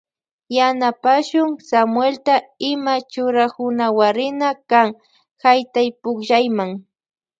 [0.57, 2.35] Yanapashun Samuelta
[2.71, 4.87] ima churakunawarina kan
[5.43, 6.65] haytaypukllayma.